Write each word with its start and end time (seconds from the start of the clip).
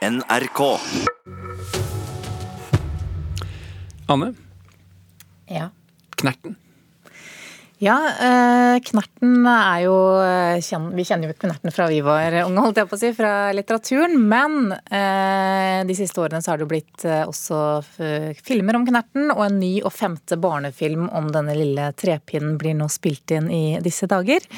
NRK. 0.00 0.80
Anne, 4.06 4.34
Ja. 5.46 5.68
Knerten. 6.16 6.56
Ja, 7.78 7.96
eh, 8.08 8.80
Knerten 8.80 9.46
er 9.48 9.82
jo 9.84 9.94
eh, 10.20 10.56
Vi 10.96 11.04
kjenner 11.04 11.28
jo 11.28 11.36
Knerten 11.36 11.72
fra 11.72 11.86
vi 11.88 12.00
var 12.04 12.32
unge, 12.46 12.64
holdt 12.64 12.80
jeg 12.80 12.88
på 12.88 12.96
å 12.96 13.00
si, 13.00 13.10
fra 13.12 13.52
litteraturen. 13.52 14.16
Men 14.24 14.72
eh, 14.72 15.84
de 15.84 15.98
siste 15.98 16.24
årene 16.24 16.40
så 16.40 16.54
har 16.54 16.60
det 16.60 16.64
jo 16.64 16.72
blitt 16.72 17.04
også 17.04 17.60
filmer 18.40 18.80
om 18.80 18.88
Knerten. 18.88 19.28
Og 19.36 19.44
en 19.50 19.60
ny 19.60 19.82
og 19.84 19.92
femte 19.92 20.40
barnefilm 20.40 21.10
om 21.12 21.28
denne 21.28 21.58
lille 21.60 21.92
trepinnen 21.92 22.56
blir 22.60 22.76
nå 22.80 22.88
spilt 22.88 23.36
inn 23.36 23.52
i 23.52 23.64
disse 23.84 24.08
dager. 24.08 24.48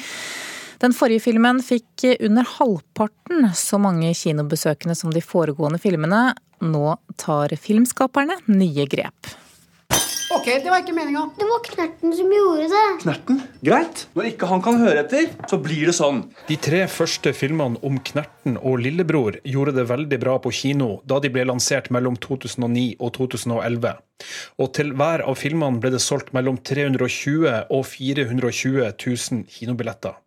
Den 0.83 0.91
forrige 0.91 1.23
filmen 1.23 1.61
fikk 1.63 2.03
under 2.27 2.43
halvparten 2.57 3.45
så 3.55 3.79
mange 3.79 4.09
kinobesøkende 4.19 4.97
som 4.99 5.13
de 5.15 5.21
foregående 5.23 5.79
filmene. 5.79 6.33
Nå 6.59 6.97
tar 7.19 7.55
filmskaperne 7.55 8.35
nye 8.51 8.83
grep. 8.91 9.31
Ok, 10.33 10.47
det 10.63 10.67
var 10.67 10.81
ikke 10.81 10.95
meninga. 10.95 11.21
Det 11.37 11.45
var 11.45 11.61
Knerten 11.63 12.13
som 12.17 12.31
gjorde 12.33 12.65
det. 12.71 12.81
Knerten? 13.03 13.39
Greit. 13.63 14.01
Når 14.17 14.27
ikke 14.31 14.49
han 14.49 14.63
kan 14.65 14.79
høre 14.81 15.03
etter, 15.03 15.27
så 15.47 15.59
blir 15.61 15.87
det 15.87 15.93
sånn. 15.95 16.23
De 16.49 16.57
tre 16.57 16.81
første 16.91 17.31
filmene 17.37 17.79
om 17.85 17.99
Knerten 18.03 18.57
og 18.57 18.81
Lillebror 18.81 19.37
gjorde 19.47 19.75
det 19.77 19.85
veldig 19.91 20.19
bra 20.23 20.35
på 20.43 20.51
kino 20.57 20.97
da 21.07 21.21
de 21.23 21.31
ble 21.31 21.45
lansert 21.47 21.91
mellom 21.93 22.17
2009 22.17 22.97
og 22.97 23.13
2011. 23.19 23.95
Og 24.59 24.73
til 24.75 24.91
hver 24.97 25.23
av 25.29 25.39
filmene 25.39 25.79
ble 25.83 25.93
det 25.93 26.03
solgt 26.03 26.33
mellom 26.35 26.59
320 26.59 27.47
og 27.69 27.87
420 27.93 28.83
000 28.89 29.47
kinobilletter. 29.53 30.17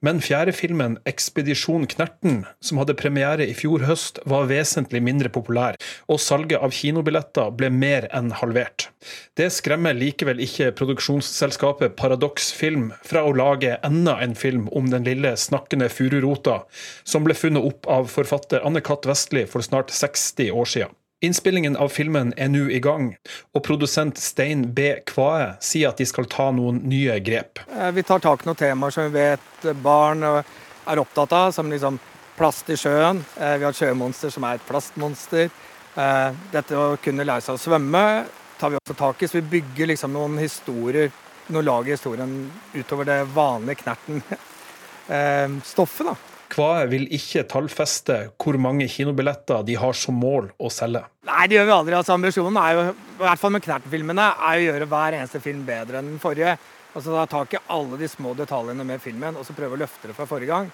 Men 0.00 0.20
fjerde 0.22 0.52
filmen, 0.54 0.98
'Ekspedisjon 1.04 1.86
Knerten', 1.90 2.44
som 2.60 2.78
hadde 2.78 2.94
premiere 2.94 3.46
i 3.48 3.54
fjor 3.54 3.82
høst, 3.88 4.20
var 4.24 4.46
vesentlig 4.50 5.02
mindre 5.02 5.28
populær, 5.28 5.78
og 6.08 6.20
salget 6.22 6.62
av 6.62 6.70
kinobilletter 6.70 7.50
ble 7.56 7.70
mer 7.70 8.06
enn 8.14 8.30
halvert. 8.30 8.88
Det 9.34 9.50
skremmer 9.52 9.96
likevel 9.98 10.38
ikke 10.44 10.70
produksjonsselskapet 10.78 11.96
Paradox 11.98 12.52
Film 12.52 12.92
fra 13.02 13.24
å 13.26 13.34
lage 13.34 13.78
enda 13.82 14.18
en 14.22 14.34
film 14.38 14.68
om 14.72 14.90
den 14.90 15.04
lille 15.08 15.34
snakkende 15.36 15.90
fururota, 15.90 16.62
som 17.04 17.26
ble 17.26 17.34
funnet 17.34 17.64
opp 17.64 17.90
av 17.90 18.08
forfatter 18.12 18.64
Anne 18.66 18.84
Katt 18.84 19.06
Vestli 19.08 19.46
for 19.50 19.66
snart 19.66 19.90
60 19.94 20.54
år 20.54 20.74
siden. 20.76 20.94
Innspillingen 21.20 21.76
av 21.76 21.88
filmen 21.90 22.32
er 22.38 22.46
nå 22.46 22.68
i 22.70 22.78
gang, 22.78 23.16
og 23.50 23.64
produsent 23.66 24.14
Stein 24.22 24.70
B. 24.70 25.02
Kvae 25.02 25.58
sier 25.58 25.90
at 25.90 25.98
de 25.98 26.06
skal 26.06 26.30
ta 26.30 26.54
noen 26.54 26.78
nye 26.86 27.18
grep. 27.26 27.58
Eh, 27.74 27.90
Vi 27.90 28.06
tar 28.06 28.22
tak 28.22 28.44
i 28.44 28.46
noen 28.46 28.60
temaer 28.60 28.90
som 28.94 29.02
vi 29.08 29.18
vet 29.18 29.40
barn 29.82 30.22
eh, 30.22 30.42
er 30.86 30.98
opptatt 31.02 31.32
av, 31.34 31.50
som 31.56 31.66
liksom 31.70 31.98
plast 32.38 32.70
i 32.70 32.76
sjøen. 32.78 33.24
Eh, 33.34 33.58
Vi 33.58 33.64
har 33.66 33.72
et 33.74 33.80
sjømonster 33.80 34.30
som 34.30 34.44
er 34.46 34.54
et 34.54 34.68
plastmonster. 34.68 35.50
Dette 36.52 36.74
å 36.78 36.96
kunne 37.02 37.24
lære 37.26 37.40
seg 37.42 37.54
å 37.56 37.58
svømme 37.58 38.24
tar 38.60 38.70
vi 38.70 38.76
også 38.78 38.94
tak 38.94 39.22
i, 39.22 39.26
så 39.26 39.34
vi 39.40 39.50
bygger 39.58 39.86
liksom 39.90 40.12
noen 40.14 40.38
historier, 40.38 41.10
noen 41.50 41.66
lag 41.66 41.88
i 41.88 41.90
historien 41.96 42.52
utover 42.76 43.04
det 43.08 43.26
vanlige 43.34 43.82
Knerten-stoffet. 43.82 46.06
da. 46.12 46.37
Kvae 46.52 46.86
vil 46.90 47.06
ikke 47.14 47.44
tallfeste 47.50 48.18
hvor 48.40 48.58
mange 48.60 48.88
kinobilletter 48.90 49.62
de 49.68 49.76
har 49.78 49.96
som 49.96 50.16
mål 50.16 50.50
å 50.56 50.70
selge. 50.72 51.04
Nei, 51.28 51.44
det 51.48 51.58
gjør 51.58 51.68
vi 51.68 51.76
aldri. 51.76 51.96
Altså, 51.98 52.16
ambisjonen 52.16 52.58
er 52.62 52.74
jo, 52.74 52.84
i 53.18 53.22
hvert 53.22 53.42
fall 53.42 53.54
med 53.54 53.64
Knerten-filmene, 53.66 54.26
er 54.48 54.58
å 54.58 54.66
gjøre 54.66 54.90
hver 54.90 55.18
eneste 55.20 55.42
film 55.44 55.64
bedre 55.68 56.00
enn 56.00 56.14
den 56.14 56.22
forrige. 56.22 56.56
Altså 56.94 57.14
Ta 57.14 57.26
tak 57.30 57.54
i 57.54 57.64
alle 57.70 57.98
de 58.00 58.08
små 58.10 58.32
detaljene 58.34 58.86
med 58.86 59.02
filmen 59.04 59.36
og 59.36 59.44
så 59.46 59.54
prøve 59.54 59.76
å 59.76 59.82
løfte 59.84 60.08
det 60.08 60.16
fra 60.16 60.26
forrige 60.26 60.54
gang. 60.54 60.70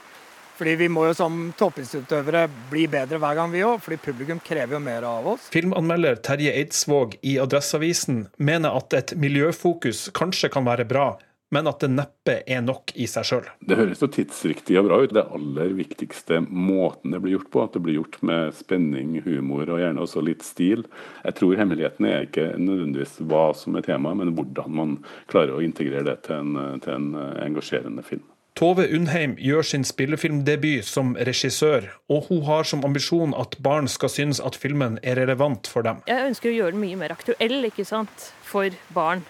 Fordi 0.54 0.76
vi 0.78 0.86
må 0.86 1.08
jo 1.08 1.14
som 1.18 1.38
toppidrettsutøvere 1.58 2.44
bli 2.70 2.84
bedre 2.90 3.18
hver 3.18 3.34
gang, 3.34 3.50
vi 3.50 3.64
òg. 3.66 3.80
Fordi 3.82 3.98
publikum 3.98 4.38
krever 4.42 4.76
jo 4.76 4.82
mer 4.82 5.06
av 5.08 5.26
oss. 5.32 5.48
Filmanmelder 5.50 6.20
Terje 6.22 6.54
Eidsvåg 6.54 7.16
i 7.26 7.34
Adresseavisen 7.42 8.28
mener 8.38 8.76
at 8.78 8.94
et 8.94 9.16
miljøfokus 9.18 10.06
kanskje 10.14 10.52
kan 10.54 10.66
være 10.68 10.86
bra, 10.86 11.08
men 11.52 11.68
at 11.70 11.82
det 11.84 11.90
neppe 11.92 12.36
er 12.50 12.62
nok 12.64 12.94
i 12.98 13.06
seg 13.10 13.26
sjøl. 13.28 13.48
Det 13.60 13.78
høres 13.78 14.02
jo 14.02 14.08
tidsriktig 14.10 14.78
og 14.80 14.88
bra 14.88 15.00
ut. 15.04 15.14
Det 15.14 15.26
aller 15.36 15.74
viktigste 15.76 16.40
måten 16.48 17.14
det 17.14 17.20
blir 17.22 17.36
gjort 17.36 17.50
på, 17.52 17.64
at 17.64 17.76
det 17.76 17.84
blir 17.84 17.98
gjort 18.00 18.20
med 18.26 18.54
spenning, 18.58 19.18
humor 19.26 19.68
og 19.68 19.82
gjerne 19.82 20.04
også 20.04 20.24
litt 20.24 20.44
stil. 20.46 20.86
Jeg 21.22 21.38
tror 21.38 21.58
hemmeligheten 21.60 22.08
er 22.10 22.28
ikke 22.28 22.52
nødvendigvis 22.58 23.20
hva 23.28 23.48
som 23.58 23.78
er 23.78 23.86
temaet, 23.86 24.22
men 24.22 24.34
hvordan 24.38 24.78
man 24.80 24.96
klarer 25.30 25.58
å 25.58 25.64
integrere 25.64 26.06
det 26.10 26.22
til 26.28 26.40
en, 26.40 26.80
til 26.84 26.96
en 26.96 27.10
engasjerende 27.44 28.06
film. 28.06 28.24
Tove 28.54 28.84
Undheim 28.94 29.32
gjør 29.42 29.66
sin 29.66 29.82
spillefilmdebut 29.82 30.86
som 30.86 31.16
regissør, 31.26 31.88
og 32.06 32.28
hun 32.28 32.44
har 32.46 32.62
som 32.62 32.84
ambisjon 32.86 33.34
at 33.34 33.56
barn 33.58 33.90
skal 33.90 34.12
synes 34.14 34.38
at 34.38 34.54
filmen 34.54 35.00
er 35.02 35.18
relevant 35.18 35.66
for 35.66 35.82
dem. 35.82 35.98
Jeg 36.06 36.28
ønsker 36.28 36.52
å 36.52 36.54
gjøre 36.54 36.76
den 36.76 36.84
mye 36.84 37.00
mer 37.00 37.16
aktuell 37.16 37.66
ikke 37.66 37.86
sant, 37.88 38.28
for 38.46 38.70
barn 38.94 39.24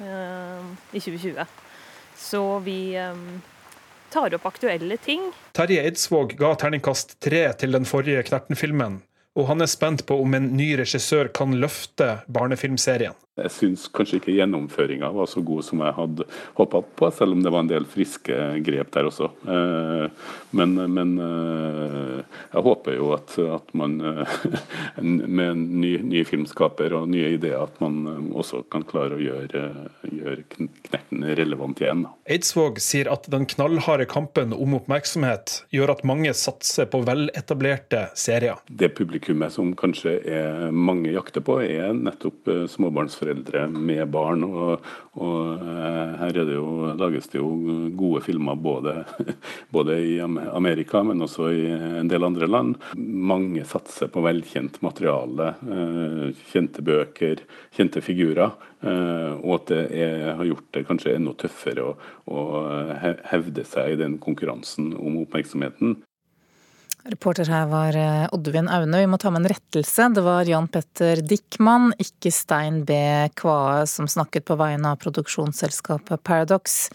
i 0.00 1.00
2020. 1.00 1.46
Så 2.18 2.42
vi 2.58 2.94
eh, 2.96 3.14
tar 4.10 4.34
opp 4.34 4.46
aktuelle 4.46 4.96
ting. 4.96 5.32
Terje 5.52 5.82
Eidsvåg 5.82 6.34
ga 6.38 6.54
terningkast 6.54 7.18
tre 7.22 7.44
til 7.60 7.76
den 7.76 7.86
forrige 7.88 8.24
Knerten-filmen, 8.26 9.00
og 9.38 9.48
han 9.50 9.62
er 9.62 9.70
spent 9.70 10.06
på 10.06 10.18
om 10.22 10.34
en 10.34 10.50
ny 10.58 10.72
regissør 10.80 11.30
kan 11.34 11.54
løfte 11.60 12.18
barnefilmserien. 12.26 13.16
Jeg 13.38 13.54
syns 13.54 13.86
kanskje 13.94 14.20
ikke 14.20 14.36
gjennomføringa 14.36 15.10
var 15.14 15.30
så 15.30 15.42
god 15.44 15.66
som 15.66 15.84
jeg 15.84 15.96
hadde 15.96 16.28
håpa 16.58 16.82
på, 17.00 17.10
selv 17.14 17.36
om 17.36 17.44
det 17.44 17.54
var 17.54 17.64
en 17.64 17.72
del 17.72 17.88
friske 17.88 18.38
grep 18.66 18.92
der 18.94 19.10
også. 19.10 19.30
Eh, 19.48 20.06
Men, 20.50 20.74
men 20.92 21.18
eh, 21.20 22.20
jeg 22.54 22.62
håper 22.64 22.96
jo 22.96 23.10
at, 23.12 23.34
at 23.38 23.72
man 23.76 23.98
eh, 24.00 24.36
med 25.02 25.44
en 25.44 25.64
ny, 25.82 25.90
ny 26.00 26.22
filmskaper 26.24 26.94
og 26.96 27.10
nye 27.12 27.34
ideer, 27.36 27.60
at 27.66 27.76
man 27.82 28.30
også 28.32 28.62
kan 28.72 28.86
klare 28.88 29.18
å 29.18 29.22
gjøre, 29.22 29.64
gjøre 30.08 30.46
Knerten 30.48 31.26
relevant 31.36 31.82
igjen. 31.82 32.06
Eidsvåg 32.30 32.80
sier 32.80 33.10
at 33.12 33.28
den 33.30 33.44
knallharde 33.50 34.06
kampen 34.08 34.54
om 34.56 34.76
oppmerksomhet 34.78 35.62
gjør 35.74 35.92
at 35.96 36.04
mange 36.08 36.32
satser 36.36 36.88
på 36.88 37.02
veletablerte 37.04 38.06
serier. 38.18 38.62
Det 38.68 38.90
publikummet 38.96 39.52
som 39.54 39.74
kanskje 39.78 40.16
er 40.24 40.72
mange 40.72 41.12
jakter 41.12 41.44
på, 41.44 41.58
er 41.64 41.92
nettopp 41.96 42.48
eh, 42.48 42.64
småbarnsforeldre 43.28 43.68
med 43.68 44.08
barn. 44.10 44.44
Og, 44.44 44.80
og 45.18 45.62
eh, 45.62 46.16
her 46.20 46.38
er 46.38 46.46
det 46.46 46.56
jo, 46.56 46.94
lages 46.98 47.28
det 47.28 47.38
jo 47.38 47.90
gode 47.96 48.22
filmer 48.24 48.56
både, 48.56 49.04
både 49.74 49.98
i 49.98 50.18
Amerika, 50.20 51.02
men 51.02 51.22
også 51.22 51.50
i 51.52 51.66
en 52.00 52.08
del 52.08 52.24
andre 52.24 52.46
land. 52.46 52.76
Mange 52.96 53.64
satser 53.64 54.08
på 54.08 54.22
velkjent 54.24 54.80
materiale, 54.82 55.54
eh, 55.68 56.34
kjente 56.52 56.82
bøker, 56.82 57.44
kjente 57.76 58.00
figurer. 58.02 58.52
eh, 58.82 59.34
Og 59.42 59.54
at 59.60 59.66
det 59.68 59.84
er, 59.92 60.34
har 60.36 60.44
gjort 60.44 60.72
det 60.72 60.86
kanskje 60.86 61.16
enda 61.16 61.34
tøffere 61.34 61.84
å, 61.84 61.96
å 62.28 62.38
hevde 63.30 63.64
seg 63.64 63.92
i 63.92 64.00
den 64.00 64.18
konkurransen 64.18 64.94
om 64.96 65.18
oppmerksomheten. 65.24 65.98
Reporter 67.04 67.48
her 67.48 67.68
var 67.70 67.96
eh, 67.96 68.26
Oddvin 68.34 68.68
Aune. 68.68 68.98
Vi 69.00 69.08
må 69.10 69.18
ta 69.20 69.30
med 69.30 69.44
en 69.44 69.52
rettelse. 69.52 70.08
Det 70.14 70.24
var 70.24 70.48
Jan 70.48 70.68
Petter 70.72 71.22
Dickman, 71.22 71.92
ikke 72.02 72.32
Stein 72.34 72.82
B. 72.88 72.96
Kvae, 73.38 73.86
som 73.86 74.10
snakket 74.10 74.48
på 74.48 74.58
vegne 74.58 74.92
av 74.92 75.00
produksjonsselskapet 75.04 76.24
Paradox 76.26 76.88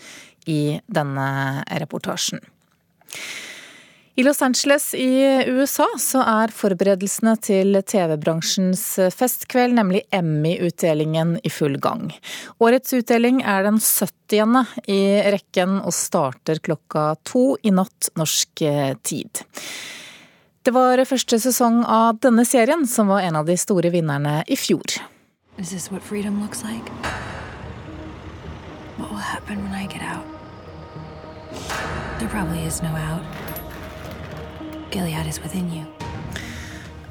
i 0.45 0.79
denne 0.91 1.27
reportasjen. 1.79 2.43
I 4.15 4.23
Los 4.23 4.41
Angeles 4.41 4.93
i 4.93 5.43
USA 5.49 5.87
så 5.97 6.19
er 6.21 6.51
forberedelsene 6.53 7.31
til 7.41 7.79
TV-bransjens 7.81 8.83
festkveld, 9.09 9.73
nemlig 9.73 10.03
Emmy-utdelingen, 10.13 11.39
i 11.41 11.49
full 11.49 11.79
gang. 11.81 12.11
Årets 12.61 12.93
utdeling 12.93 13.39
er 13.41 13.65
den 13.65 13.79
70. 13.81 14.67
i 14.85 14.99
rekken 15.33 15.79
og 15.79 15.95
starter 15.97 16.61
klokka 16.61 17.15
to 17.25 17.55
i 17.65 17.73
natt 17.73 18.11
norsk 18.19 18.63
tid. 19.01 19.41
Det 20.61 20.75
var 20.77 21.01
første 21.09 21.41
sesong 21.41 21.81
av 21.81 22.21
denne 22.21 22.45
serien 22.45 22.85
som 22.85 23.09
var 23.09 23.25
en 23.25 23.41
av 23.41 23.49
de 23.49 23.57
store 23.57 23.89
vinnerne 23.97 24.43
i 24.45 24.59
fjor. 24.59 25.01
Is 25.57 25.73
this 25.73 25.89
what 25.89 26.05
freedom 26.05 26.37
looks 26.39 26.61
like? 26.61 26.85
What 29.01 29.09
will 29.09 29.25
happen 29.25 29.57
when 29.65 29.73
I 29.73 29.87
get 29.89 30.05
out? 30.05 30.29
There 32.19 32.29
probably 32.29 32.61
is 32.61 32.83
no 32.83 32.93
out. 32.93 33.62
Gilead 34.93 35.27
is 35.27 35.41
within 35.43 35.71
you. 35.73 35.85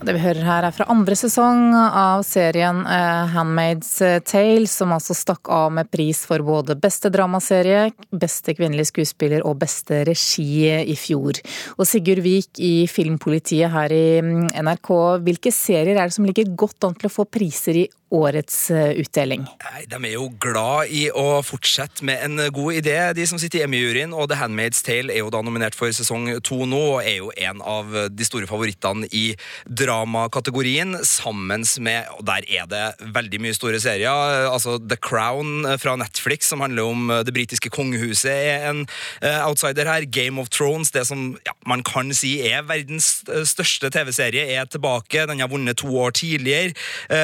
Det 0.02 0.17
vi 0.17 0.23
hører 0.23 0.43
her 0.43 0.64
er 0.67 0.75
fra 0.75 0.88
andre 0.90 1.14
sesong 1.14 1.76
av 1.79 2.25
serien 2.26 2.81
eh, 2.90 3.31
Handmaid's 3.31 3.93
Tale, 4.26 4.67
som 4.70 4.90
altså 4.94 5.14
stakk 5.14 5.46
av 5.52 5.70
med 5.76 5.90
pris 5.94 6.25
for 6.26 6.43
både 6.43 6.75
beste 6.79 7.11
dramaserie, 7.14 7.84
beste 8.11 8.55
kvinnelige 8.58 8.90
skuespiller 8.90 9.46
og 9.46 9.61
beste 9.62 10.00
regi 10.08 10.67
i 10.67 10.96
fjor. 10.99 11.38
Og 11.76 11.87
Sigurd 11.87 12.23
Vik 12.26 12.58
i 12.62 12.88
Filmpolitiet 12.90 13.70
her 13.70 13.94
i 13.94 14.06
mm, 14.26 14.49
NRK, 14.67 14.93
hvilke 15.23 15.55
serier 15.55 15.94
er 15.94 16.11
det 16.11 16.19
som 16.19 16.26
ligger 16.26 16.50
godt 16.50 16.88
an 16.88 16.99
til 16.99 17.11
å 17.11 17.14
få 17.20 17.29
priser 17.31 17.84
i 17.84 17.87
årets 18.12 18.70
eh, 18.70 18.93
utdeling? 19.00 19.47
Nei, 19.64 19.85
De 19.88 19.99
er 19.99 20.14
jo 20.14 20.29
glad 20.43 20.93
i 20.93 21.06
å 21.09 21.41
fortsette 21.47 22.05
med 22.06 22.20
en 22.26 22.44
god 22.55 22.79
idé, 22.82 22.97
de 23.17 23.25
som 23.29 23.41
sitter 23.41 23.62
i 23.62 23.64
Emmy-juryen. 23.67 24.12
Og 24.14 24.29
The 24.31 24.38
Handmaid's 24.41 24.82
Tale 24.85 25.12
er 25.14 25.23
jo 25.23 25.32
da 25.32 25.41
nominert 25.44 25.76
for 25.79 25.93
sesong 25.94 26.29
to 26.44 26.62
nå, 26.69 26.81
og 26.97 27.06
er 27.09 27.19
jo 27.23 27.32
en 27.49 27.62
av 27.64 27.93
de 28.12 28.26
store 28.26 28.49
favorittene 28.50 29.09
i 29.17 29.32
dramakategorien. 29.67 30.99
Sammen 31.09 31.64
med 31.85 32.09
Og 32.19 32.25
der 32.26 32.44
er 32.49 32.67
det 32.69 32.85
veldig 33.14 33.41
mye 33.43 33.56
store 33.56 33.81
serier. 33.81 34.49
Altså 34.50 34.76
The 34.79 34.97
Crown 34.97 35.67
fra 35.81 35.97
Netflix, 35.97 36.49
som 36.50 36.61
handler 36.65 36.88
om 36.88 37.12
det 37.25 37.35
britiske 37.35 37.70
kongehuset, 37.73 38.31
er 38.32 38.69
en 38.70 38.85
uh, 39.23 39.49
outsider 39.49 39.88
her. 39.88 40.06
Game 40.12 40.41
of 40.41 40.50
Thrones, 40.53 40.91
det 40.93 41.06
som 41.08 41.37
ja, 41.47 41.55
man 41.69 41.85
kan 41.87 42.12
si 42.17 42.35
er 42.47 42.67
verdens 42.69 43.23
største 43.49 43.91
TV-serie, 43.93 44.49
er 44.53 44.69
tilbake. 44.70 45.26
Den 45.29 45.41
har 45.41 45.53
vunnet 45.53 45.81
to 45.81 45.93
år 46.00 46.15
tidligere. 46.17 46.75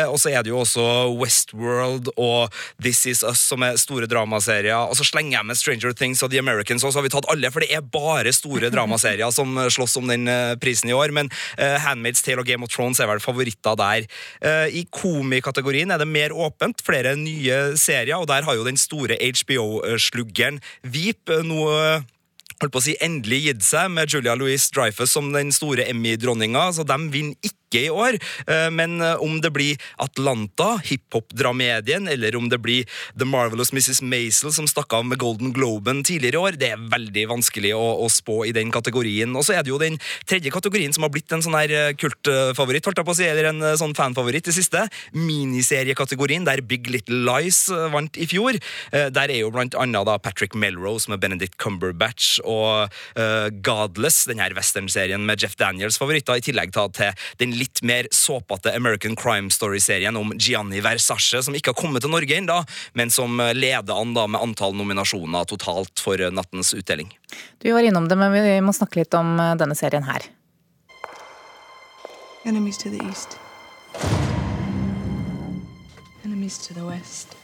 Og 0.08 0.18
så 0.20 0.32
er 0.32 0.44
det 0.44 0.52
jo 0.52 0.60
også 0.62 0.77
Westworld 1.18 2.10
og 2.16 2.54
This 2.82 3.04
Is 3.10 3.22
Us, 3.26 3.42
som 3.50 3.64
er 3.66 3.78
store 3.80 4.08
dramaserier. 4.10 4.88
Og 4.88 4.98
så 4.98 5.06
slenger 5.06 5.38
jeg 5.38 5.48
med 5.48 5.60
Stranger 5.60 5.94
Things 5.96 6.22
og 6.24 6.32
The 6.32 6.42
Americans, 6.42 6.84
og 6.84 6.92
så 6.92 7.00
har 7.00 7.08
vi 7.08 7.12
tatt 7.14 7.28
alle, 7.32 7.50
for 7.54 7.64
det 7.64 7.70
er 7.74 7.84
bare 7.84 8.34
store 8.34 8.70
dramaserier 8.74 9.32
som 9.34 9.56
slåss 9.68 9.98
om 10.00 10.10
den 10.10 10.28
prisen 10.62 10.90
i 10.90 10.96
år. 10.96 11.14
Men 11.14 11.30
uh, 11.58 11.78
Handmaid's 11.84 12.24
Tale 12.24 12.42
og 12.42 12.48
Game 12.48 12.66
of 12.66 12.72
Thrones 12.72 13.00
er 13.00 13.10
vel 13.10 13.22
favoritter 13.22 13.78
der. 13.78 14.06
Uh, 14.42 14.66
I 14.70 14.84
komikategorien 14.94 15.90
er 15.94 16.02
det 16.02 16.10
mer 16.10 16.34
åpent, 16.34 16.84
flere 16.84 17.16
nye 17.18 17.78
serier, 17.78 18.16
og 18.18 18.28
der 18.30 18.46
har 18.46 18.58
jo 18.58 18.66
den 18.66 18.78
store 18.80 19.18
HBO-sluggeren 19.18 20.62
Veep 20.86 21.32
noe 21.44 22.04
holdt 22.58 22.74
på 22.74 22.80
å 22.80 22.84
si, 22.88 22.96
endelig 23.04 23.38
gitt 23.44 23.66
seg 23.66 23.90
med 23.94 24.10
Julia 24.10 24.34
Louise 24.38 24.72
Dreyfus 24.74 25.12
som 25.14 25.30
den 25.34 25.52
store 25.54 25.86
Emmy-dronninga. 25.90 26.72
så 26.74 26.82
De 26.86 26.96
vinner 27.12 27.38
ikke 27.46 27.67
i 27.76 27.88
år, 27.90 28.16
men 28.72 29.00
om 29.02 29.38
det 29.42 29.50
blir 29.54 29.76
Atlanta, 30.00 30.78
hiphop-dramedien, 30.84 32.08
eller 32.08 32.36
om 32.38 32.48
det 32.48 32.58
blir 32.62 32.86
The 33.18 33.26
Marvelous 33.28 33.72
Mrs. 33.72 34.00
Maisel 34.02 34.52
som 34.54 34.68
stakk 34.70 34.94
av 34.96 35.06
med 35.08 35.20
Golden 35.20 35.52
Globen 35.56 36.02
tidligere 36.06 36.38
i 36.38 36.44
år, 36.48 36.58
det 36.60 36.70
er 36.72 36.86
veldig 36.92 37.26
vanskelig 37.32 37.74
å, 37.76 37.84
å 38.04 38.08
spå 38.12 38.40
i 38.48 38.54
den 38.56 38.72
kategorien. 38.74 39.34
Og 39.36 39.46
så 39.46 39.58
er 39.58 39.66
det 39.66 39.72
jo 39.72 39.80
den 39.80 39.98
tredje 40.28 40.52
kategorien 40.54 40.94
som 40.94 41.04
har 41.06 41.12
blitt 41.14 41.32
en 41.34 41.44
sånn 41.44 41.56
her 41.58 41.94
kultfavoritt, 41.98 42.88
holdt 42.88 43.02
jeg 43.02 43.08
på 43.08 43.14
å 43.14 43.18
si, 43.18 43.28
eller 43.28 43.50
en 43.50 43.66
sånn 43.80 43.96
fanfavoritt 43.98 44.50
i 44.50 44.56
siste. 44.56 44.86
Miniseriekategorien, 45.16 46.46
der 46.48 46.64
Big 46.64 46.88
Little 46.92 47.20
Lies 47.28 47.66
vant 47.92 48.18
i 48.18 48.28
fjor. 48.30 48.58
Der 48.92 49.28
er 49.28 49.40
jo 49.40 49.52
blant 49.54 49.76
annet 49.78 50.08
da 50.08 50.18
Patrick 50.22 50.56
Melrose 50.58 51.10
med 51.12 51.22
Benedict 51.22 51.58
Cumberbatch 51.60 52.38
og 52.46 52.94
Godless, 53.66 54.24
her 54.38 54.54
westernserien 54.54 55.24
med 55.26 55.42
Jeff 55.42 55.56
Daniels 55.58 55.98
favoritter, 56.00 56.38
i 56.38 56.44
tillegg 56.44 56.70
til 56.74 57.14
den 57.40 57.54
litt 57.58 57.82
mer 57.86 58.08
såpete 58.14 58.72
American 58.76 59.16
Crime 59.18 59.50
Story-serien 59.52 60.16
om 60.16 60.32
Gianni 60.38 60.80
Versace, 60.84 61.42
som 61.44 61.56
ikke 61.58 61.74
har 61.74 61.78
kommet 61.80 62.04
til 62.04 62.12
Norge 62.14 62.38
ennå, 62.38 62.62
men 62.98 63.12
som 63.14 63.40
leder 63.54 63.94
an 63.94 64.14
da 64.16 64.26
med 64.30 64.42
antall 64.42 64.76
nominasjoner 64.78 65.48
totalt 65.50 66.00
for 66.02 66.22
nattens 66.34 66.74
utdeling. 66.76 67.12
Du 67.62 67.72
var 67.72 67.86
innom 67.86 68.08
det, 68.08 68.18
men 68.18 68.34
vi 68.34 68.58
må 68.64 68.74
snakke 68.76 69.02
litt 69.02 69.14
om 69.18 69.36
denne 69.58 69.76
serien 69.78 70.06
her. 70.08 70.30
Enemies 72.48 72.78
to 72.78 72.90
the 72.90 73.02
east. 73.08 73.38
Enemies 76.24 76.58
to 76.58 76.74
the 76.74 76.86
west. 76.86 77.36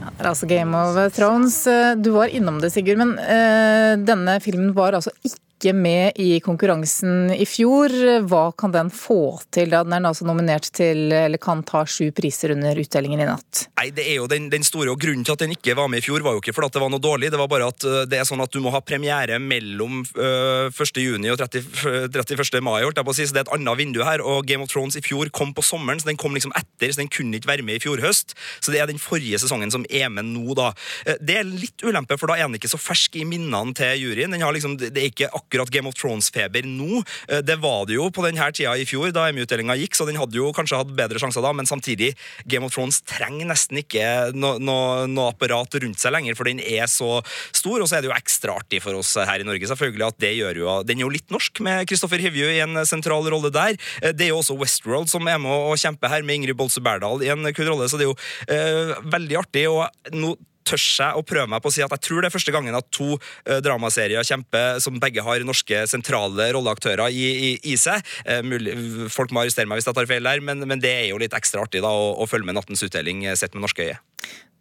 Ja, 0.00 0.10
det 0.10 0.24
er 0.24 0.28
altså 0.32 0.46
Game 0.46 0.76
of 0.76 0.98
Thrones. 1.14 1.60
Du 2.02 2.10
var 2.16 2.32
innom 2.32 2.58
det, 2.60 2.72
Sigurd, 2.74 2.98
men 3.00 3.14
uh, 3.18 3.94
denne 4.00 4.38
filmen 4.42 4.72
var 4.76 4.96
altså 4.96 5.12
ikke 5.22 5.43
med 5.72 6.18
i 6.20 6.40
konkurransen 6.44 7.30
i 7.32 7.46
fjor. 7.48 7.92
Hva 8.28 8.52
kan 8.58 8.74
den 8.74 8.90
få 8.92 9.38
til? 9.54 9.70
da 9.72 9.82
Den 9.86 9.96
er 9.96 10.08
altså 10.10 10.26
nominert 10.28 10.68
til, 10.76 11.06
eller 11.14 11.40
kan 11.40 11.62
ta 11.64 11.84
sju 11.88 12.10
priser 12.12 12.52
under 12.52 12.76
utdelingen 12.76 13.22
i 13.22 13.28
natt. 13.28 13.64
Nei, 13.78 13.88
det 13.96 14.04
er 14.04 14.18
jo 14.18 14.28
den, 14.30 14.50
den, 14.52 14.66
store, 14.66 14.92
og 14.92 15.00
Grunnen 15.00 15.24
til 15.24 15.34
at 15.34 15.44
den 15.44 15.54
ikke 15.54 15.76
var 15.78 15.88
med 15.88 16.02
i 16.02 16.04
fjor, 16.04 16.24
var 16.24 16.36
jo 16.36 16.42
ikke 16.42 16.54
fordi 16.56 16.74
det 16.74 16.82
var 16.84 16.92
noe 16.92 17.02
dårlig. 17.02 17.30
Det 17.32 17.40
var 17.40 17.50
bare 17.50 17.70
at 17.72 17.88
det 18.10 18.20
er 18.20 18.28
sånn 18.28 18.42
at 18.44 18.52
du 18.52 18.60
må 18.64 18.72
ha 18.74 18.82
premiere 18.84 19.40
mellom 19.40 20.02
øh, 20.02 20.68
1. 20.68 21.00
juni 21.02 21.32
og 21.32 21.40
30, 21.40 22.10
31. 22.12 22.60
mai. 22.64 22.82
holdt 22.82 23.00
jeg 23.00 23.08
på 23.08 23.14
å 23.14 23.16
si, 23.16 23.28
så 23.28 23.36
Det 23.36 23.44
er 23.44 23.48
et 23.48 23.54
annet 23.56 23.80
vindu 23.80 24.02
her. 24.04 24.20
og 24.20 24.44
Game 24.48 24.64
of 24.64 24.72
Thrones 24.72 24.98
i 25.00 25.04
fjor 25.04 25.30
kom 25.34 25.54
på 25.56 25.64
sommeren, 25.64 26.00
så 26.02 26.10
den 26.10 26.20
kom 26.20 26.36
liksom 26.36 26.54
etter. 26.58 26.92
Så 26.92 27.02
den 27.02 27.12
kunne 27.12 27.38
ikke 27.38 27.52
være 27.54 27.66
med 27.66 27.80
i 27.80 27.84
fjor 27.84 28.02
høst. 28.04 28.36
Så 28.60 28.74
det 28.74 28.82
er 28.82 28.90
den 28.90 29.02
forrige 29.02 29.40
sesongen 29.40 29.72
som 29.72 29.86
er 29.90 30.10
med 30.12 30.28
nå, 30.34 30.54
da. 30.58 30.72
Det 31.20 31.38
er 31.40 31.48
litt 31.48 31.84
ulempe, 31.84 32.18
for 32.20 32.30
da 32.30 32.38
er 32.38 32.48
den 32.48 32.58
ikke 32.58 32.72
så 32.72 32.80
fersk 32.80 33.16
i 33.20 33.26
minnene 33.28 33.74
til 33.76 34.04
juryen. 34.04 34.34
Den 34.34 34.44
har 34.44 34.54
liksom, 34.54 34.76
det 34.80 34.92
er 34.92 35.10
ikke 35.10 35.30
akkurat 35.30 35.53
Game 35.74 35.88
of 35.90 35.96
Thrones-feber 35.98 36.66
nå. 36.68 37.02
Det 37.46 37.56
var 37.62 37.86
det 37.88 37.96
jo 37.98 38.08
på 38.14 38.24
denne 38.24 38.46
tida 38.54 38.74
i 38.78 38.86
fjor, 38.88 39.10
da 39.14 39.28
Emmy-utdelinga 39.30 39.76
gikk, 39.78 39.96
så 39.96 40.06
den 40.08 40.18
hadde 40.20 40.38
jo 40.38 40.50
kanskje 40.54 40.80
hatt 40.80 40.92
bedre 40.96 41.20
sjanser 41.20 41.44
da, 41.44 41.52
men 41.56 41.68
samtidig, 41.68 42.12
Game 42.50 42.66
of 42.66 42.74
Thrones 42.74 43.00
trenger 43.08 43.48
nesten 43.48 43.80
ikke 43.80 44.32
noe, 44.36 44.58
no, 44.62 44.76
no 45.10 45.28
apparat 45.30 45.78
rundt 45.82 46.00
seg 46.00 46.14
lenger, 46.14 46.36
for 46.38 46.48
den 46.48 46.62
er 46.62 46.88
så 46.90 47.18
stor. 47.54 47.80
Og 47.80 47.88
så 47.88 47.98
er 47.98 48.04
det 48.04 48.10
jo 48.10 48.16
ekstra 48.16 48.58
artig 48.60 48.82
for 48.84 48.96
oss 48.98 49.14
her 49.18 49.42
i 49.42 49.46
Norge, 49.46 49.68
selvfølgelig, 49.70 50.08
at 50.08 50.20
det 50.22 50.32
gjør 50.38 50.62
jo 50.62 50.78
Den 50.86 51.00
er 51.00 51.06
jo 51.06 51.12
litt 51.12 51.34
norsk, 51.34 51.62
med 51.64 51.84
Kristoffer 51.90 52.22
Hivju 52.22 52.48
i 52.50 52.62
en 52.64 52.82
sentral 52.88 53.26
rolle 53.32 53.52
der. 53.54 53.78
Det 54.12 54.28
er 54.28 54.32
jo 54.32 54.40
også 54.40 54.58
Westworld 54.60 55.10
som 55.12 55.28
er 55.30 55.40
med 55.42 55.52
å 55.52 55.76
kjempe 55.80 56.10
her, 56.10 56.24
med 56.26 56.40
Ingrid 56.40 56.58
Bolse 56.58 56.82
Berdal 56.84 57.22
i 57.24 57.30
en 57.32 57.46
kul 57.54 57.68
rolle, 57.70 57.88
så 57.90 58.00
det 58.00 58.08
er 58.08 58.12
jo 58.12 58.18
eh, 58.48 59.06
veldig 59.14 59.40
artig. 59.44 59.68
og 59.70 60.14
nå 60.14 60.34
tør 60.66 60.80
jeg 60.80 61.18
å 61.18 61.24
prøve 61.26 61.50
meg 61.50 61.62
på 61.64 61.70
å 61.70 61.74
si 61.74 61.84
at 61.84 61.92
jeg 61.96 62.04
tror 62.08 62.22
det 62.22 62.30
er 62.30 62.34
første 62.34 62.54
gangen 62.54 62.78
at 62.78 62.88
to 62.94 63.14
uh, 63.16 63.58
dramaserier 63.64 64.26
kjemper 64.26 64.80
som 64.84 65.00
begge 65.02 65.24
har 65.24 65.44
norske 65.46 65.84
sentrale 65.90 66.50
rolleaktører 66.56 67.12
i, 67.12 67.26
i, 67.50 67.52
i 67.74 67.76
seg. 67.80 68.04
Uh, 68.26 68.40
mulig, 68.46 68.76
folk 69.12 69.34
må 69.34 69.44
arrestere 69.44 69.70
meg 69.70 69.80
hvis 69.80 69.90
jeg 69.90 69.98
tar 69.98 70.10
feil 70.10 70.30
der, 70.30 70.42
men, 70.44 70.64
men, 70.64 70.82
det 70.84 70.92
er 70.92 71.06
jo 71.10 71.20
litt 71.20 71.36
ekstra 71.36 71.64
artig 71.64 71.84
da, 71.84 71.92
å, 71.92 72.14
å 72.20 72.28
følge 72.30 72.48
med 72.48 72.58
Nattens 72.58 72.84
utdeling 72.86 73.24
sett 73.38 73.56
med 73.56 73.64
norske 73.64 73.88
øyne. 73.88 74.00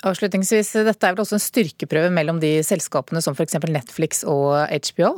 Avslutningsvis, 0.04 0.74
dette 0.84 1.08
er 1.08 1.16
vel 1.16 1.24
også 1.24 1.38
en 1.38 1.44
styrkeprøve 1.44 2.10
mellom 2.12 2.42
de 2.44 2.58
selskapene 2.68 3.22
som 3.24 3.38
f.eks. 3.38 3.56
Netflix 3.72 4.26
og 4.28 4.52
HBO? 4.68 5.14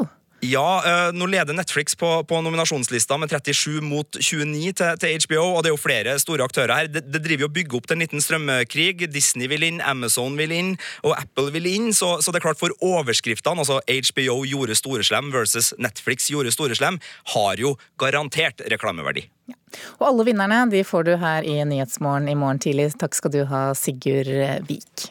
Ja, 0.46 1.12
nå 1.16 1.28
leder 1.32 1.56
Netflix 1.58 1.96
på, 1.98 2.10
på, 2.28 2.40
nominasjonslista 2.46 3.18
med 3.18 3.32
37 3.32 3.82
mot 3.86 4.18
29 4.20 4.74
til, 4.78 5.00
til, 5.02 5.24
HBO, 5.26 5.46
og 5.56 5.64
det 5.64 5.72
er 5.72 5.76
jo 5.76 5.82
flere 5.82 6.16
store 6.22 6.46
aktører 6.46 6.74
her. 6.76 6.90
Det, 6.92 7.06
det 7.10 7.22
driver 7.26 7.46
jo 7.46 7.50
å 7.50 7.56
bygge 7.56 7.78
opp 7.80 7.88
til 7.90 7.98
en 7.98 8.04
liten 8.04 8.24
strømmekrig. 8.24 9.08
Disney 9.14 9.50
vil 9.52 9.66
inn, 9.68 9.82
Amazon 9.86 10.38
vil 10.40 10.54
inn, 10.56 10.74
og 11.04 11.16
Apple 11.18 11.54
vil 11.56 11.70
inn. 11.72 11.90
Så, 11.96 12.16
så 12.22 12.34
det 12.34 12.42
er 12.42 12.48
klart 12.48 12.62
for 12.62 12.76
overskriftene, 12.86 13.64
altså 13.64 13.80
HBO 13.86 14.42
gjorde 14.46 14.78
storeslem 14.78 15.32
versus 15.34 15.74
Netflix 15.82 16.30
gjorde 16.32 16.54
storeslem, 16.54 17.00
har 17.36 17.62
jo 17.62 17.76
garantert 18.02 18.64
reklameverdi. 18.72 19.28
Ja. 19.50 19.58
Og 20.00 20.08
alle 20.10 20.30
vinnerne 20.30 20.64
de 20.72 20.84
får 20.88 21.08
du 21.08 21.16
her 21.22 21.46
i 21.48 21.58
Nyhetsmorgen 21.68 22.30
i 22.32 22.38
morgen 22.40 22.62
tidlig. 22.64 22.92
Takk 23.02 23.18
skal 23.18 23.34
du 23.34 23.44
ha, 23.50 23.68
Sigurd 23.78 24.32
Vik. 24.70 25.10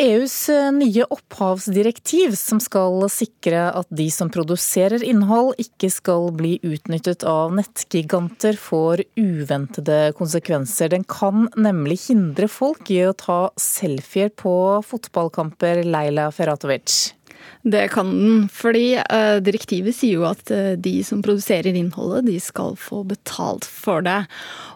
EUs 0.00 0.48
nye 0.72 1.04
opphavsdirektiv, 1.12 2.32
som 2.32 2.56
skal 2.62 3.02
sikre 3.12 3.66
at 3.76 3.88
de 3.92 4.06
som 4.08 4.30
produserer 4.32 5.02
innhold, 5.04 5.52
ikke 5.60 5.90
skal 5.92 6.30
bli 6.38 6.54
utnyttet 6.64 7.26
av 7.28 7.52
nettgiganter, 7.58 8.56
får 8.56 9.04
uventede 9.20 10.14
konsekvenser. 10.16 10.94
Den 10.94 11.04
kan 11.04 11.50
nemlig 11.52 11.98
hindre 12.06 12.48
folk 12.48 12.88
i 12.88 13.02
å 13.10 13.12
ta 13.12 13.40
selfier 13.60 14.32
på 14.32 14.54
fotballkamper, 14.88 15.84
Leila 15.84 16.30
Ferratovic. 16.32 17.19
Det 17.62 17.90
kan 17.92 18.08
den, 18.08 18.48
fordi 18.48 18.94
uh, 18.96 19.36
direktivet 19.44 19.96
sier 19.96 20.20
jo 20.20 20.26
at 20.30 20.48
uh, 20.48 20.72
de 20.80 20.94
som 21.04 21.20
produserer 21.24 21.76
innholdet, 21.76 22.24
de 22.30 22.38
skal 22.40 22.76
få 22.80 23.02
betalt 23.08 23.66
for 23.68 24.04
det. 24.06 24.22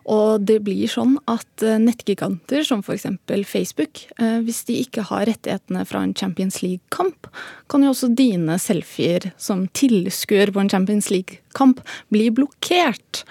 Og 0.04 0.44
det 0.44 0.59
blir 0.66 0.90
sånn 0.90 1.16
at 1.30 1.64
uh, 1.64 1.78
nettgiganter 1.80 2.64
som 2.66 2.85
f.eks. 2.85 3.09
Facebook, 3.49 4.04
hvis 4.44 4.62
de 4.68 4.76
ikke 4.85 5.04
har 5.09 5.26
rettighetene 5.28 5.85
fra 5.88 6.02
en 6.04 6.14
Champions 6.16 6.61
League-kamp, 6.62 7.28
kan 7.73 7.85
jo 7.85 7.92
også 7.94 8.12
dine 8.16 8.59
selfier 8.61 9.30
som 9.40 9.66
tilskuer 9.76 10.52
på 10.52 10.62
en 10.62 10.71
Champions 10.71 11.11
League-kamp 11.12 11.80
bli 12.12 12.28
blokkert. 12.35 13.25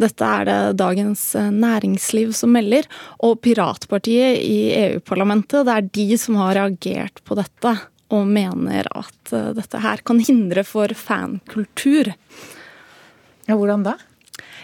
Dette 0.00 0.26
er 0.26 0.46
det 0.46 0.58
Dagens 0.80 1.22
Næringsliv 1.36 2.34
som 2.36 2.52
melder, 2.54 2.86
og 3.26 3.40
Piratpartiet 3.44 4.42
i 4.44 4.58
EU-parlamentet, 4.76 5.64
det 5.66 5.78
er 5.78 5.88
de 5.98 6.20
som 6.20 6.38
har 6.40 6.58
reagert 6.60 7.24
på 7.26 7.38
dette 7.38 7.74
og 8.10 8.26
mener 8.30 8.88
at 8.96 9.34
eh, 9.34 9.52
dette 9.56 9.82
her 9.82 10.02
kan 10.06 10.20
hindre 10.22 10.64
for 10.66 10.92
fankultur. 10.96 12.12
Ja, 13.46 13.56
hvordan 13.56 13.86
da? 13.86 13.96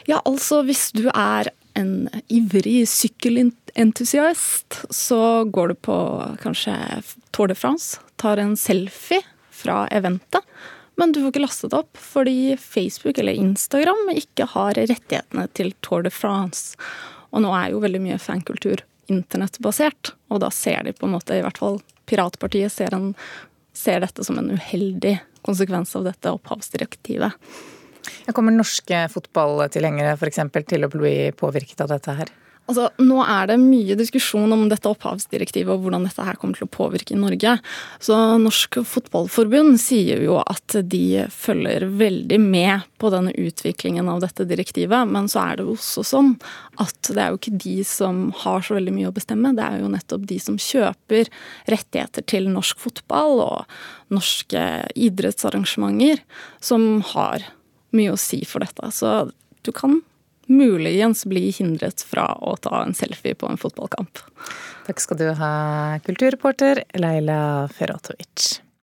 Ja, 0.06 0.20
altså 0.22 0.62
hvis 0.66 0.90
du 0.94 1.08
er 1.10 1.50
en 1.76 2.08
ivrig 2.32 2.86
sykkelentusiast, 2.88 4.86
så 4.90 5.44
går 5.50 5.72
du 5.72 5.76
på 5.88 5.96
kanskje 6.42 6.74
Tour 7.36 7.50
de 7.50 7.56
France, 7.58 8.00
tar 8.16 8.40
en 8.40 8.56
selfie 8.56 9.20
fra 9.52 9.84
eventet, 9.92 10.42
men 10.96 11.12
du 11.12 11.20
får 11.20 11.34
ikke 11.34 11.44
lastet 11.44 11.76
opp 11.76 11.98
fordi 12.00 12.56
Facebook 12.60 13.18
eller 13.20 13.36
Instagram 13.36 14.08
ikke 14.14 14.48
har 14.54 14.78
rettighetene 14.78 15.44
til 15.58 15.74
Tour 15.84 16.06
de 16.06 16.12
France. 16.14 16.78
Og 17.34 17.44
nå 17.44 17.50
er 17.52 17.74
jo 17.74 17.82
veldig 17.82 18.00
mye 18.06 18.20
fankultur 18.22 18.80
internettbasert, 19.12 20.14
og 20.32 20.42
da 20.42 20.50
ser 20.54 20.86
de 20.86 20.94
på 20.96 21.08
en 21.08 21.16
måte, 21.16 21.36
i 21.36 21.44
hvert 21.44 21.60
fall 21.60 21.80
Piratpartiet 22.06 22.70
ser, 22.70 22.94
en, 22.94 23.12
ser 23.74 24.02
dette 24.04 24.24
som 24.26 24.38
en 24.38 24.52
uheldig 24.54 25.16
konsekvens 25.46 25.94
av 25.98 26.06
dette 26.06 26.32
opphavsdirektivet. 26.36 27.34
Kommer 28.34 28.54
norske 28.54 29.06
fotballtilhengere 29.10 30.14
f.eks. 30.14 30.42
til 30.66 30.86
å 30.86 30.90
bli 30.92 31.16
påvirket 31.38 31.82
av 31.82 31.90
dette 31.94 32.14
her? 32.20 32.30
Altså, 32.66 32.88
nå 32.98 33.20
er 33.22 33.46
det 33.50 33.56
mye 33.62 33.94
diskusjon 33.98 34.50
om 34.50 34.64
dette 34.70 34.90
opphavsdirektivet 34.90 35.70
og 35.70 35.84
hvordan 35.84 36.06
dette 36.08 36.24
her 36.26 36.38
kommer 36.40 36.58
til 36.58 36.66
å 36.66 36.72
påvirke 36.74 37.14
Norge. 37.18 37.52
Så 38.02 38.16
Norsk 38.42 38.80
Fotballforbund 38.90 39.78
sier 39.78 40.24
jo 40.26 40.40
at 40.42 40.74
de 40.90 41.26
følger 41.30 41.86
veldig 42.00 42.40
med 42.42 42.88
på 42.98 43.10
denne 43.14 43.30
utviklingen 43.38 44.10
av 44.10 44.24
dette 44.24 44.48
direktivet. 44.50 45.06
Men 45.06 45.30
så 45.30 45.44
er 45.44 45.60
det 45.60 45.68
jo 45.68 45.76
også 45.76 46.02
sånn 46.10 46.32
at 46.82 47.12
det 47.12 47.22
er 47.22 47.30
jo 47.30 47.38
ikke 47.38 47.54
de 47.68 47.76
som 47.86 48.26
har 48.42 48.66
så 48.66 48.78
veldig 48.80 48.96
mye 48.98 49.12
å 49.12 49.14
bestemme. 49.14 49.54
Det 49.54 49.68
er 49.68 49.84
jo 49.84 49.92
nettopp 49.94 50.26
de 50.26 50.40
som 50.42 50.58
kjøper 50.58 51.30
rettigheter 51.70 52.26
til 52.26 52.50
norsk 52.50 52.82
fotball 52.82 53.44
og 53.46 53.78
norske 54.10 54.66
idrettsarrangementer, 55.06 56.18
som 56.58 56.98
har 57.14 57.46
mye 57.94 58.12
å 58.14 58.20
si 58.20 58.42
for 58.48 58.66
dette. 58.66 58.90
Så 58.90 59.30
du 59.62 59.70
kan 59.74 60.00
muligens 60.46 61.24
bli 61.26 61.50
hindret 61.50 62.02
fra 62.02 62.28
å 62.40 62.56
ta 62.56 62.82
en 62.84 62.94
selfie 62.94 63.34
på 63.38 63.48
en 63.50 63.60
fotballkamp. 63.60 64.22
Takk 64.86 65.02
skal 65.02 65.20
du 65.20 65.26
ha, 65.38 65.54
kulturreporter 66.06 66.84
Leila 66.98 67.40
Feratovic. 67.74 68.65